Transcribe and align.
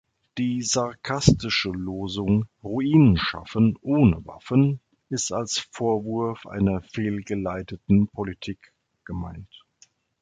Die 0.39 0.63
sarkastische 0.63 1.69
Losung 1.69 2.45
"Ruinen 2.63 3.17
schaffen 3.17 3.77
ohne 3.83 4.25
Waffen" 4.25 4.79
ist 5.09 5.31
als 5.31 5.59
Vorwurf 5.69 6.47
einer 6.47 6.81
fehlgeleiteten 6.81 8.07
Politik 8.07 8.73
gemeint. 9.05 9.63